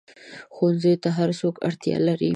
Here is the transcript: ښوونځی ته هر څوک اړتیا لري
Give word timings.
ښوونځی 0.55 0.93
ته 1.03 1.09
هر 1.17 1.29
څوک 1.39 1.55
اړتیا 1.67 1.97
لري 2.07 2.29